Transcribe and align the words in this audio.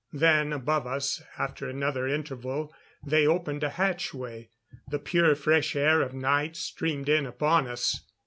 Then 0.13 0.51
above 0.51 0.87
us 0.87 1.21
after 1.37 1.69
another 1.69 2.07
interval, 2.07 2.73
they 3.05 3.27
opened 3.27 3.63
a 3.63 3.69
hatchway. 3.69 4.49
The 4.89 4.97
pure 4.97 5.35
fresh 5.35 5.75
air 5.75 6.01
of 6.01 6.11
night 6.11 6.55
streamed 6.55 7.07
in 7.07 7.27
upon 7.27 7.67
us. 7.67 7.99